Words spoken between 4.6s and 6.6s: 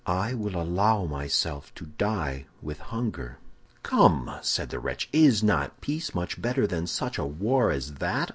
the wretch, 'is not peace much